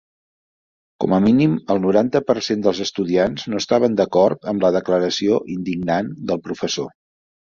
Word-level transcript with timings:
Com 1.03 1.11
a 1.15 1.19
mínim 1.25 1.51
el 1.73 1.81
noranta 1.83 2.21
per 2.29 2.35
cent 2.47 2.63
dels 2.67 2.79
estudiants 2.87 3.45
no 3.53 3.61
estaven 3.63 3.99
d'acord 4.01 4.49
amb 4.53 4.67
la 4.67 4.73
declaració 4.79 5.39
indignant 5.59 6.13
del 6.31 6.45
professor. 6.49 6.89